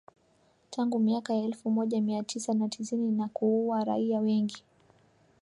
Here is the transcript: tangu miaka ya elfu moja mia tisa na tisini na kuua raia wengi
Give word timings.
tangu 0.69 0.99
miaka 0.99 1.33
ya 1.33 1.43
elfu 1.45 1.71
moja 1.71 2.01
mia 2.01 2.23
tisa 2.23 2.53
na 2.53 2.69
tisini 2.69 3.11
na 3.11 3.27
kuua 3.27 3.83
raia 3.83 4.19
wengi 4.19 4.63